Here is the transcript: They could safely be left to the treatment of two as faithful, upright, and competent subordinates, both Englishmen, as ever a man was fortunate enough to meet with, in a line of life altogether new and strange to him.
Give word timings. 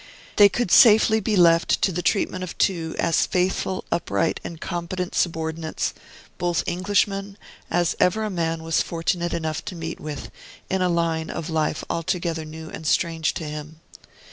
They 0.37 0.49
could 0.49 0.71
safely 0.71 1.19
be 1.19 1.35
left 1.35 1.79
to 1.83 1.91
the 1.91 2.01
treatment 2.01 2.43
of 2.43 2.57
two 2.57 2.95
as 2.97 3.27
faithful, 3.27 3.85
upright, 3.91 4.39
and 4.43 4.59
competent 4.59 5.13
subordinates, 5.13 5.93
both 6.39 6.63
Englishmen, 6.65 7.37
as 7.69 7.95
ever 7.99 8.23
a 8.23 8.31
man 8.31 8.63
was 8.63 8.81
fortunate 8.81 9.31
enough 9.31 9.63
to 9.65 9.75
meet 9.75 9.99
with, 9.99 10.31
in 10.71 10.81
a 10.81 10.89
line 10.89 11.29
of 11.29 11.51
life 11.51 11.83
altogether 11.87 12.45
new 12.45 12.71
and 12.71 12.87
strange 12.87 13.35
to 13.35 13.43
him. 13.43 13.79